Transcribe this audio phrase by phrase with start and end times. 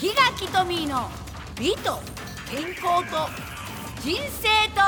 [0.00, 1.10] 檜垣トミーの
[1.58, 1.98] 美と
[2.50, 3.28] 健康と
[4.00, 4.80] 人生と。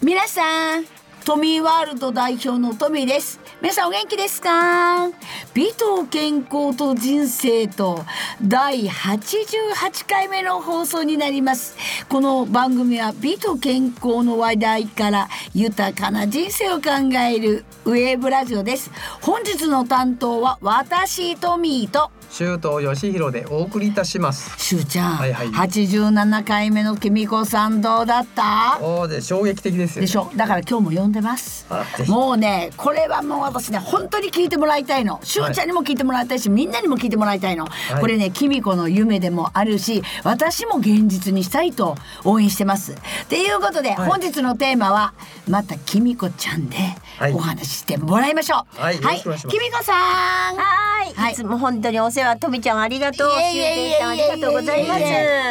[0.00, 0.84] 皆さん
[1.24, 3.40] トミーワールド代表のトミーです。
[3.64, 5.08] 皆さんお元気ですか？
[5.54, 8.04] 美と健康と人生と
[8.42, 11.74] 第88回目の放送になります。
[12.10, 16.90] この番組は美と健康の話題から豊かな人生を考
[17.26, 18.90] えるウェーブラジオです。
[19.22, 24.58] 本日の担当は私トミーと周東義弘でお送りいたします。
[24.58, 25.48] しゅうちゃん、はいはい。
[25.50, 28.76] 87回目のきみこさんどうだった？
[28.80, 30.00] おーで衝撃的ですよ、ね。
[30.00, 30.28] でしょ？
[30.34, 31.64] だから今日も呼んでます。
[32.08, 35.20] もうねこれはもう私ね本当に聞いてもらいたいの。
[35.22, 37.68] しゅうちゃんにも聞いてもらいたいし、みんなにも聞いてもらいたいの、い。
[38.00, 41.94] これねきみこの夢でもあるし私も現実にしたいと
[42.24, 42.94] 応援してます。
[42.94, 42.96] っ
[43.28, 44.08] ていうことで、はい。
[44.08, 45.14] 本日のテーマは
[45.48, 46.78] またきみこちゃんで
[47.16, 47.32] はい。
[47.32, 48.80] お話ししてもらいましょう。
[48.80, 50.56] はいよろしくお願いきみこさん。
[50.56, 51.32] はい、はい。
[51.32, 53.30] い、つも本当にお世話、とみちゃんありがとう。
[53.30, 55.04] しゅうていさんありがとうございます。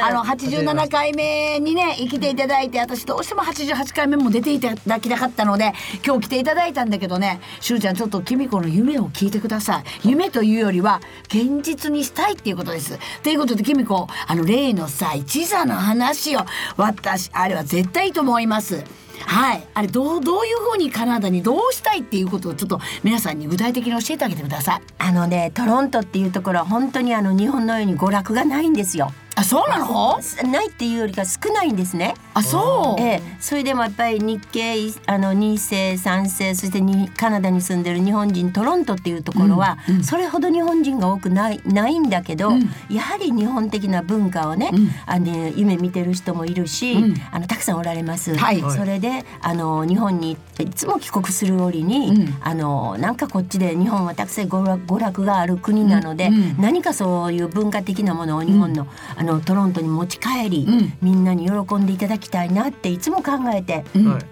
[0.04, 5.74] あの87回目にね生きていただいて私どうしても88回目も出ていただきたかったので
[6.06, 10.10] 今日来ていただいたんだけどねしゅうちゃんちょっときみこの夢を聞いてください。
[10.10, 13.00] 夢というよりは現実にしたいっていうことです。
[13.22, 16.42] ということできみこあの例のさ一座の話を
[16.78, 18.84] 私あれは絶対いいと思います
[19.22, 24.82] はい、あれどうどういうふうにカナダにどうしたいっていうことをちょっと皆さんに具体的に教えてあげてください。
[24.98, 29.12] あのね、トロントっていうところは本当にあの日本のように娯楽がないんですよ。
[29.36, 30.20] あ、そうなの？
[30.52, 32.16] ないっていうよりか少ないんですね。
[32.34, 33.02] あ、そう。
[33.02, 40.04] ええ、それでもやっぱり日系あの2世3世そしてにカナダに住んでる日本人トロントっていうところは、うんうん。
[40.04, 42.62] それほど日本人が多くないないんだけど、うん。
[42.90, 44.90] やはり日本的な文化をね、うん。
[45.06, 47.16] あの夢見てる人もいるし、うん。
[47.32, 48.36] あのたくさんおられます。
[48.36, 48.62] はい。
[48.72, 52.38] それであの日本にいつも帰国する折に、うん。
[52.42, 56.34] あのなんかこっちで日本はたくさん娯楽がある国なので、うん。
[56.34, 56.62] うん。
[56.62, 58.88] 何かそういう文化的なものを日本の,、
[59.24, 64.26] あのトロントに持ち帰り、うんみんなに喜んでいただきたいなっていつも考えてうんはい。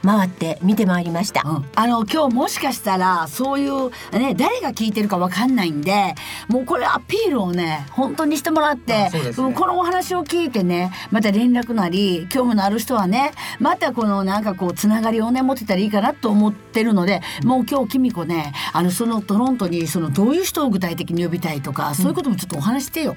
[0.00, 1.42] 回って見てまいりました。
[1.44, 6.14] うんあの今日もしかしたらそういうね誰が聞いてるかわかんないんで
[6.48, 23.16] もうこれアピールをね本当にしてもらってねんこのお話を聞いてねまた連絡なり興味のある人はねまたこのなんかこうつながりをね持ってたらいいかなと思ってるのでもう今日きみこねあのそのトロントにそのどういう人を具体的に呼びたいとかそういうこともちょっとお話してよ。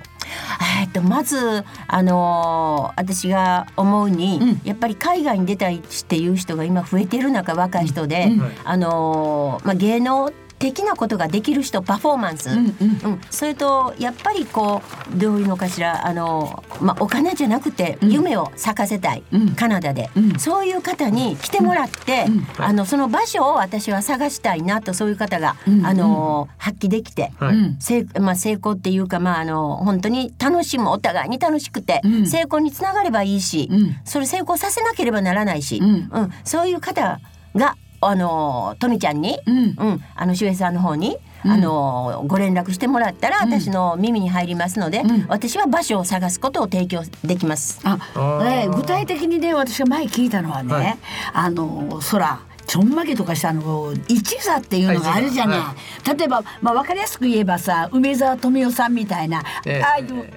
[0.82, 4.62] えっとまずあのー私が思うに、うん。
[4.64, 8.40] やっぱり海外に出たいっていう人が今増えてる中若い人で、うん。
[8.40, 13.12] はいあのーまあ芸能的なことができる人パフォーマンス、うんうん。
[13.14, 18.12] うん、それとやっぱりこうどういうのかしらあの、まあ、お金じゃなくてうん。
[18.12, 19.56] 夢を咲かせたい、うん。
[19.56, 20.40] カナダで、うん。
[20.40, 22.64] そういう方に来てもらって、うん。
[22.64, 25.86] あのその場所を私は探したいなとそういう方が、うん。
[25.86, 27.32] あの発揮できて。
[27.80, 32.28] 成まあ、成功っていうか、まあ、あの本当に楽しむお互いに楽しくて、うん。
[32.28, 33.96] 成功につながればいいし、うん。
[34.06, 36.10] それ成功させなければならないし、うん。
[36.44, 37.20] そういう方
[37.56, 39.76] があのとみちゃんに、うん。
[39.78, 41.52] うん、あの周平さんの方に、うん。
[41.52, 43.52] あのご連絡してもらったら、うん。
[43.52, 45.26] 私の耳に入りますので、うん。
[45.28, 47.80] 私は場所を探すことを提供できます。
[47.84, 48.68] ああー。
[48.68, 50.98] ね、具体的にね私が前聞いたのはね、はい。
[51.34, 55.76] あの空ちょんまげとかしたの一座っていうのがあるじゃない、は
[56.18, 59.84] 例えば、まあ、分かりやすく言えばさ梅沢富美男さんみたいな、ええ。
[59.84, 60.32] ああいう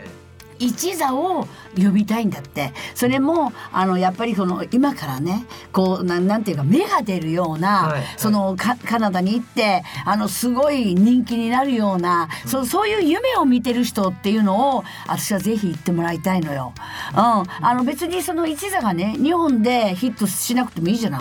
[0.58, 16.72] 一座を呼びたいんだってそれもあのやっぱりこの今からねこうなんなんていうか芽が出るような、はいそのカカナダに行ってあのすごい人気になるような、そうそういう夢を見てる人っていうのを私はぜひ言ってもらいたいのよ。
[17.12, 21.20] うん、あの別にその一座がね日本でヒットしなくてもいいじゃな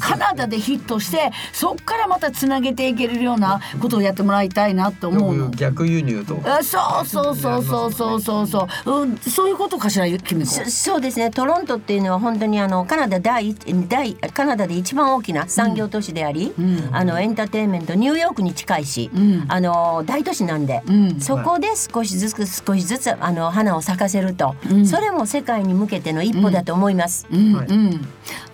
[0.00, 5.50] カナダでヒットしてそっからまたつなげていけれるようなことをやってもらいたいなと思うの。
[5.50, 6.40] 逆輸入と。
[6.44, 11.30] あそうそうそうそうそうそうそう、うん、そういうことかしらキミコそそうですね。
[11.30, 16.88] トロントっていうのは本当にあのカナダ第一第カナダで一番大きな産業都市であり、うん。
[16.92, 19.44] あのエンターテインメントニューヨークに近いし、うん。
[19.48, 21.20] あの大都市なんで、うん。
[21.20, 24.86] そこで少しずつ少しずつあの花を咲かせると、うん。
[24.86, 27.26] それも世界に向けての一歩だと思います。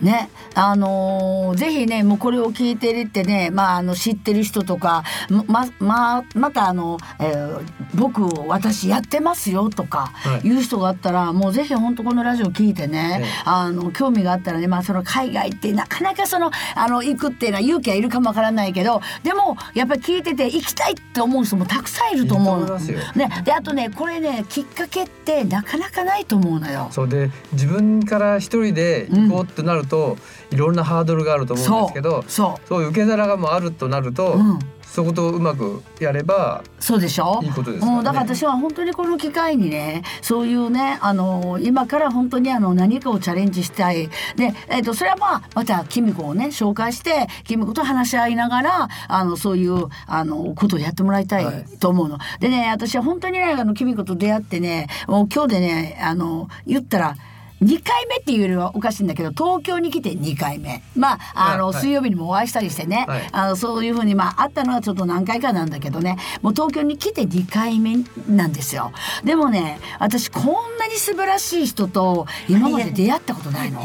[0.01, 0.29] ね。
[0.55, 7.61] あのーぜひねもうこれを聞いてるってね、まあ、あの知ってる人とかまままたあの、えー
[7.95, 10.49] 僕私やってますよとかはい。
[10.49, 13.29] いう人があったら、もうぜひ本当このラジオ聞いてね、ええ。
[13.45, 22.99] あの興味があったらね、まあ、その海外ってなかなかそのあの行くっていうのは勇気はいるかもわからないけどでもやっぱり聞いてて行きたいって思う人もたくさんいると思ういいますよ。
[23.15, 26.89] ね、であとねこれねきっかけってなかなかないと思うのよ。
[26.91, 27.09] そう。
[27.09, 30.17] で自分から一人で行こうってなると、
[30.51, 34.59] いろんなハードルがあると思うんですけどそう受け皿がもうあるとなると、うん
[34.91, 37.41] そことうまくやればそうでしょ？
[37.45, 37.93] いいことですね。
[37.93, 44.09] うん、だから私は本当にこの機会にねそういうねあの今から本当にあの何かをチャレンジしたい。
[44.37, 51.79] で、えっとそれはまあまたキミコをね紹介してキミコと話し合いながらあのそういうあのことをやってもらいたはいい。
[51.79, 52.19] と思うの。
[52.41, 57.17] でね私は本当にねあのキミコと出会ってねもう今日でねあの言ったら
[57.63, 60.83] 2回目っていうよりはおかしいんだけど東京に来て2回目。
[60.97, 63.29] まああの、水曜日にもお会いしたりしてね、はい。
[63.33, 66.17] あのそういうふうにまああったのはちょっと何回かなんだけどね。
[66.41, 67.97] もう東京に来て2回目
[68.29, 68.93] なんですよ。
[69.25, 73.81] でもね私こんなに素晴らしい人と今まで出会ったことないの。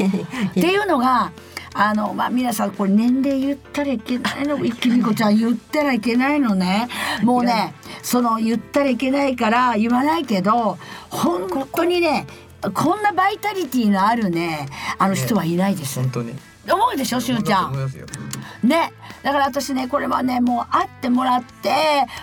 [0.54, 1.32] ていうのが
[1.74, 6.88] あのまあ皆さんこれ年齢言ったらいけないのきみこちゃん言ったらいけないのね。
[7.22, 10.78] もうねその言ったらいけないから言わないけど
[11.10, 12.26] 本当にね
[12.72, 14.68] こんなバイタリティのあるね
[14.98, 16.00] あの人はいないです。
[16.00, 16.34] 本当に
[16.70, 17.90] 思うでしょしゅうちゃん。
[18.62, 18.92] ね。
[19.22, 21.70] だから私ねこれはねもう会ってもらって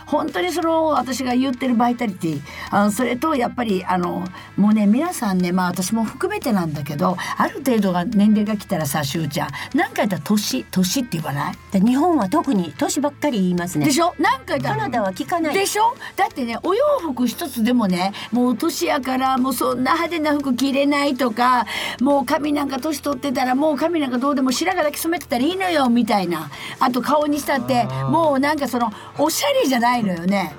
[0.06, 2.42] 本当にその私が言ってるバイタリティ。
[2.72, 4.26] あのそれとやっぱりあの
[4.56, 9.50] もうね皆さんねまあ私も含めてなんだけどある程度が年齢が来たらさしゅうちゃん。
[9.74, 10.66] 何か言ったら年？
[10.72, 11.54] 年って言わない？
[11.72, 13.86] で日本は特に年ばっかり言いますね。
[13.86, 14.14] でしょ？
[14.18, 15.54] 何か言ったらカナダは聞かない。
[15.54, 15.96] でしょ？
[16.16, 21.66] だってねお洋服一つでもねもう年やからもうそんな派手な服着れないとか
[22.00, 26.50] もう髪なんか年取ってたらもう髪なんかどうでも白髪だけ染めてたらいいのよみたいな。
[26.80, 30.56] あと顔にしたってもうなんかそのおしゃれじゃないのよね。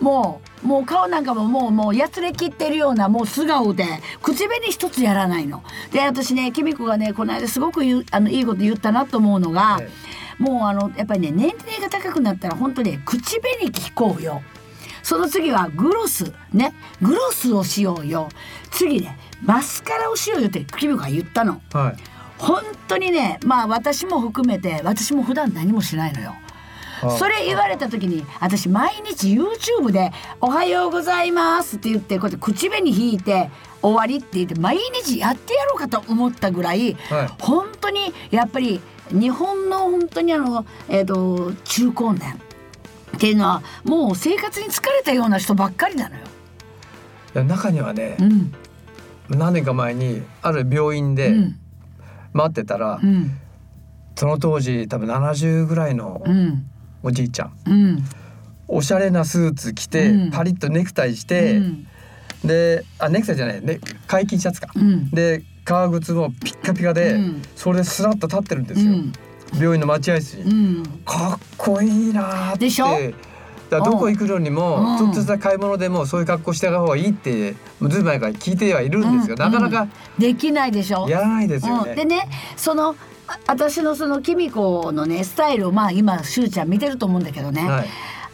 [0.00, 3.86] もうもう顔なんかももうもうやつれ切ってるようなもう素顔で
[4.22, 5.62] 口紅一つやらないの。
[5.92, 9.88] で私ねきみこがねこの間すごくあのいいこと言ったなと思うのが、え
[10.38, 14.42] もうあのやっぱりね年齢が高くなったら本当に口紅聞こうよ。
[15.02, 16.74] その次はグロスね。
[17.00, 18.28] グロスをしようよ。
[18.70, 21.60] 次ねマスカラをしようよってキミコが言ったの。
[21.72, 26.30] はい本当にねまあ私も含めて私も普段何もしないのよ。
[26.30, 26.46] はい
[27.18, 33.50] それ言われた時に私毎日 YouTube で「おはようございます」って言ってこうやって口紅引いて
[33.82, 37.42] 終わりって言って毎日やってやろうかと思ったぐらい、はい。
[37.42, 38.80] 本当にやっぱり
[39.10, 42.40] 日本の本当にあの、えー、と中高年
[43.14, 46.22] っていうのはもう生活に疲れたような人ばっかりなのよ。
[47.34, 48.54] いや中にはねうん。
[49.28, 51.60] 何年か前にある病院でうん
[52.36, 53.38] 待ってたら、うん。
[54.14, 56.66] その当時多分70ぐらいのうん。
[57.02, 57.52] おじいちゃん。
[57.66, 58.04] うん。
[58.68, 60.30] おしゃれなスーツ着て、うん。
[60.30, 61.86] パリッとネクタイして、うん。
[62.44, 63.64] であネクタイじゃない。
[63.64, 65.10] ね解禁シャツか、うん。
[65.10, 67.42] で革靴もピッカピカで、うん。
[67.56, 69.12] それでスラッと立ってるんですよ、うん。
[69.54, 70.82] 病院の待合室に、うん。
[71.04, 72.58] かっこいいなーって。
[72.60, 72.86] でしょ？
[73.70, 74.98] だからどこ行くのにも、うん。
[74.98, 79.38] ちょっとした買い物でもそういう格好してた方がいいってずいぶん前から聞いてはいるんですよ、うん。
[79.40, 81.08] なかなかできないでしょ？
[81.08, 81.90] やらないですよね。
[81.90, 82.96] うん、でねその
[83.26, 87.88] あ私のそのキミコのねスタイルをまあ今しゅうちゃん見てると思うんだけどね、はい。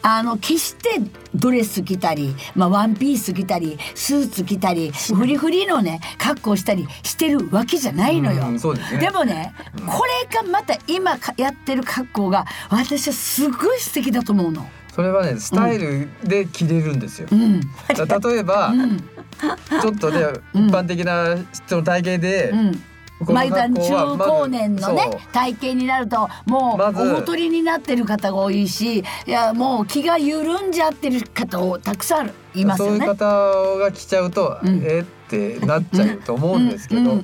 [0.04, 1.00] あの決して
[1.32, 8.50] ドレス着たり、まあ、ワンピース着たりスーツ着たりフリフリのね格好したりしてるわけじゃないのよ。
[8.50, 8.98] ですね。
[8.98, 9.54] でもね、
[9.86, 14.66] これがまた今かやってる格好が私はすごい素敵だと思うの。
[14.94, 17.28] それはねスタイルで着れるんですよ。
[17.32, 17.60] うん。
[17.60, 18.98] だ例えば、うん。
[18.98, 20.20] ちょっとね、
[20.54, 20.68] うん。
[20.68, 22.82] 一般的な人の体型で、うん。
[23.24, 32.98] このまあ、言うたら格好は中高年のね体型になるともうまずお太りになってる方が多いしいやもう気が緩んじゃってる方をたくさんいますよね。
[32.98, 34.82] そういう方が着ちゃうと、うん。
[34.84, 37.14] えってなっちゃうと思うんですけど、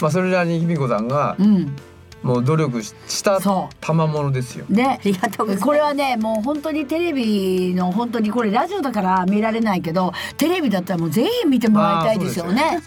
[0.00, 1.76] まあそれらに卑弥呼さんがうんうん
[2.22, 4.64] もう努力しした賜物ですよ。
[4.70, 12.80] でありがとうございますこれはねもう本当にテレビの本当にこれラジオだから見られないけどテレビだったらもうぜひ見てもらいたいですよね。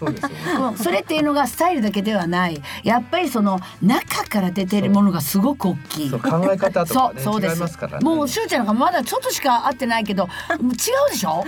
[0.76, 6.10] それっていうのがスタイルだけではないやっぱりその中から出てるものがすごく大きい。
[6.10, 6.18] 考
[6.52, 8.04] え方とかねそうそうです違いますからね。
[8.04, 10.28] もうしゅうちゃんなんかまだちょっとしか会ってないけど
[10.58, 10.70] 違う
[11.10, 11.44] でしょ？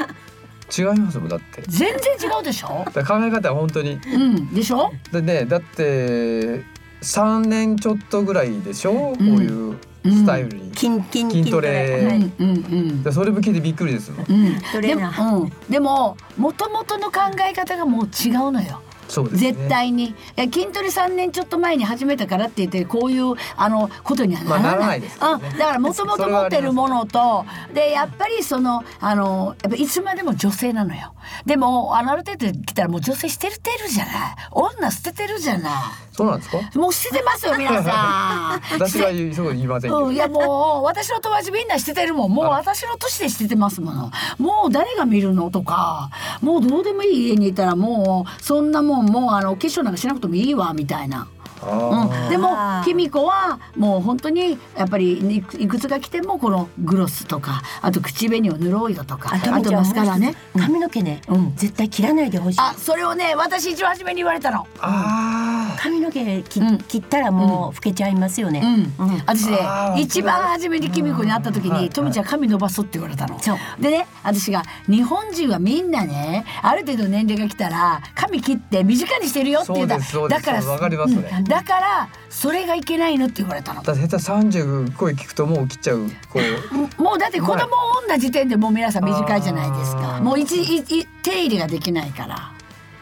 [0.76, 1.62] 違いますもんだって。
[1.66, 2.84] 全然違うでしょ？
[2.92, 4.92] だから考え方は本当にうんでしょ？
[5.10, 6.62] でねだって
[7.02, 10.74] 3年ちょっとぐらいでしょ、こういうスタイルに。
[10.74, 12.06] 筋筋筋トレ。
[12.06, 12.16] はい。
[12.16, 12.48] うんうん。
[12.48, 14.20] うんでそれも聞いてびっくりですもん。
[14.20, 14.60] うん。
[14.72, 18.80] トレーナーでも、うん、でも元々の考え方がもう違うのよ。
[19.08, 19.52] そうですね。
[19.52, 20.04] 絶対に。
[20.04, 25.48] いや筋トレ3年ちょっと前に始めたからって言ってこういうあのことにはならない,、まあならないですよね。
[25.50, 31.14] うん、だからもともと持ってるものとでやっぱりそのあのやっぱいつまでも女性なのよ。
[31.46, 34.14] でもあのある程度来たらもう女性捨ててるじゃない。
[34.52, 35.72] 女捨ててるじゃない
[36.18, 36.58] そうなんですか？
[36.74, 38.60] もう捨ててますよ皆さん。
[38.74, 40.06] 私が言うそう言いませんけど。
[40.06, 44.10] うん、いやもう私の友達みんな捨ててるもんもう私の年で捨ててますもの。
[44.38, 46.10] もう誰が見るのとか
[46.42, 51.28] もうどうでもいい家にいたらもうそんなもんもうあの化粧なんかしなくてもいいわみたいな。
[51.60, 60.36] うん、でもあーキミコはもう本当にやっぱりいくつが来てもこのグロスとかあと口紅を塗ろうよとかあとマスカラね。
[60.56, 61.56] 髪の毛ね、うん。
[61.56, 62.58] 絶対切らないでほしい。
[62.60, 64.68] あそれをね私一番初めに言われたの。
[64.80, 65.37] あ
[65.80, 68.60] 髪の毛切ったらもう老けちゃいますよね、
[68.98, 69.58] うん、私ね
[69.96, 71.90] 一番初めにキミコに会った時に「はい。
[71.90, 73.38] とみちゃん髪伸ばそう」って言われたの。
[73.78, 79.98] でね私が「日本人はみんなねある程度年齢が来たら髪切って短にしてるよ」って言った。
[79.98, 83.80] だからだからそれがいけないのって言われたの。
[83.80, 83.82] あ。
[83.84, 87.56] だって下手三十声聞くともう切っちゃうもうだって子供を
[88.00, 90.20] 産んだ時点でもう皆さん短いじゃないですか。
[90.20, 92.57] もう一手入れができないから。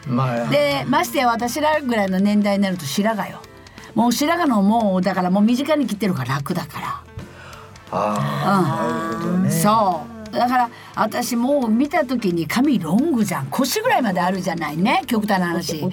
[0.07, 3.41] まあでましてや私らぐらいの年代になると白髪よ。
[3.95, 7.03] もう白髪のもうだからもう短に切ってるから楽だから。
[7.91, 9.51] ああ、なるほどね。
[9.51, 10.17] そう。
[10.33, 13.47] だから私もう見た時に髪ロングじゃん。
[13.47, 15.81] 腰ぐらいまであるじゃないね極端な話。
[15.81, 15.89] こ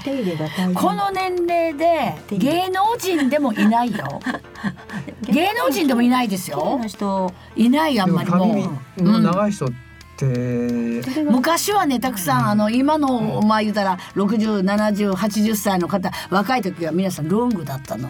[0.93, 4.19] の年齢で芸能人でもいないよ。
[5.21, 6.81] 芸能人でもいないですよ。
[7.55, 9.23] いないあんまりも髪う、のうん。
[9.23, 9.75] 長い人って、
[11.29, 18.09] 昔はねたくさんあの今のまあ言うたら607080歳の方若い時は皆さんロングだったの。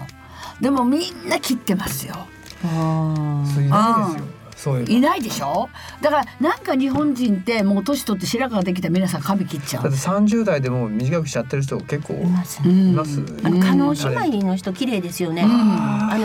[0.61, 2.15] でもみんな切ってますよ。
[2.63, 4.42] あそういないですよ。
[4.63, 4.89] そういうの。
[4.89, 5.69] いないでしょ？
[6.01, 9.83] だからなんか日本人ってもう年取って白髪ができたら皆さん髪切っちゃう。
[9.83, 13.21] だって三十代でも短くしちゃってる人結構いますうね、んいます。
[13.43, 13.61] あのうん。
[13.61, 15.49] 加納姉妹の人綺麗ですよね、うん。
[15.51, 16.17] あ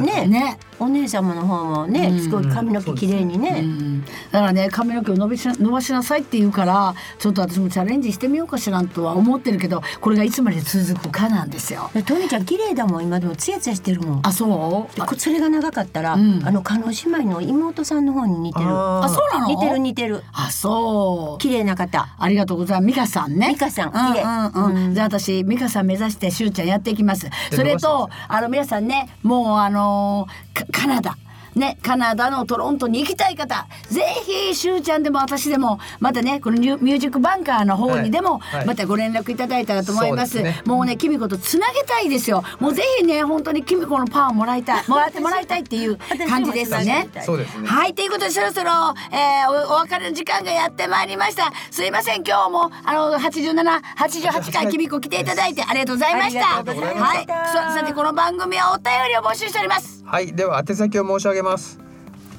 [0.00, 0.58] ねね。
[0.80, 2.20] お姉様の方もね、うん。
[2.20, 11.90] すごい髪の毛綺麗にうね、ん、だからね髪の毛を伸びし伸ばしなさいって言うからちょっと私もチャレンジしてみようかしらんとは思ってるけどこれがいつまで続くかなんですよ。
[11.94, 13.04] でトミちゃん綺麗だもん。
[13.04, 14.20] 今でもツヤツヤしてるもん。
[14.22, 14.94] あそう。
[14.94, 16.46] でこそれが長かったら、うん。
[16.46, 19.48] あの加納姉妹の妹さんの方に似てるあそうなの？
[19.48, 22.86] 似てる似てるあそう綺麗な方ありがとうございます。
[22.88, 23.48] 美香さんね。
[23.48, 24.76] 美香さんうん綺麗うんうん。
[24.86, 27.28] うんじゃあ私美香さん目指してしゅうちゃんやっていきます。
[27.52, 30.26] それとあの皆さんねもうあの
[30.72, 31.16] カナダ。
[31.54, 45.96] ね、カナダのトロントに行きたい方ぜひしゅうちゃんでも私でもまたねこのミュージックバンカーの方にでもはいはいまたご連絡いただいたらと思います,、そうですねもうねキミコとつなげたいですよもうぜひね本当にキミコのパワーもらいたいもらってもらいたいっていう
[46.28, 47.08] 感じですね。
[47.24, 47.68] そうですね。
[47.68, 48.70] はい、ということでそろそろ、
[49.12, 51.52] えー、おお別れの時間がやってまいりました。
[51.70, 56.46] すいません、今日もあの87、88回きびこ来ていただいてありがとうございました。
[56.46, 59.97] はいさてこの番組はお便りを募集しております。
[60.10, 61.78] はい、では宛先を申し上げます。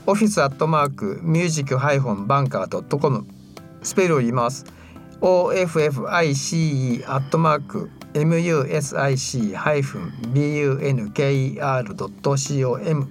[0.08, 3.28] オフィスアットマークミュージックハイフォンバンカードットコム
[3.84, 4.66] スペルを言います。
[5.22, 11.12] O F F I C E アットマーク M U S I C ハイフン B U N
[11.12, 13.08] K E R ドット C O M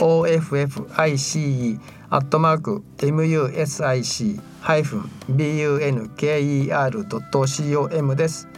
[0.00, 1.80] O F F I C E
[2.10, 7.76] アットマーク M U S I C ハイフン B U N K E R ドット C
[7.76, 8.48] O M です。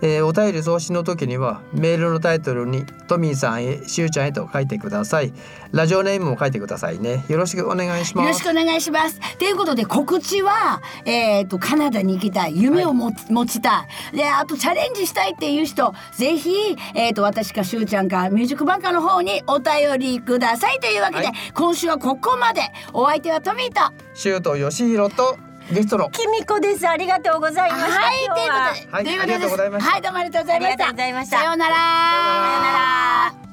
[0.00, 5.32] えーお便り送信の時にはメールのタイトルにトミーさんへしゅうちゃんへと書いてください。
[5.72, 7.24] ラジオネームも書いてくださいね。
[7.28, 8.26] よろしくお願いします。
[8.26, 9.20] よろしくお願いします。
[9.38, 21.34] ということで告知は、えっ、とカナダに行きたい、夢をも、持ちたい、であとチャレンジしたいっていう人、ぜひえっ、と私かしゅうちゃんかミュージックバンカーの方にお便りくださいというわけで、はい。
[21.54, 22.60] 今週はここまで。
[22.92, 23.92] お相手はトミーと。
[24.14, 25.38] シュートよしひろと
[25.72, 26.88] ゲストのきみこです。
[26.88, 28.00] ありがとうございました。
[28.00, 28.50] はい、ということで、
[28.90, 29.90] はいありがとうございました。
[29.90, 30.72] はい、どうもありがとうございました。
[30.72, 31.38] ありがとうございました。
[31.38, 31.74] さようなら。
[31.74, 32.78] さようなら。
[32.78, 33.47] さようなら。